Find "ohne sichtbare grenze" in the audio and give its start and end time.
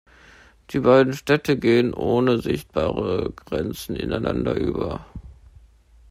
1.93-3.93